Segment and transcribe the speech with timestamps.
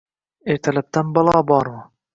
[0.53, 1.89] ertalabdan balo bormi?